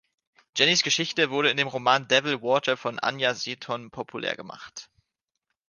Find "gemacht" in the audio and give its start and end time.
4.35-4.89